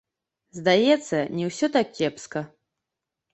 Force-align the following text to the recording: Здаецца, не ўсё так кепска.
Здаецца, 0.59 1.19
не 1.41 1.45
ўсё 1.51 1.69
так 1.77 1.93
кепска. 1.99 2.45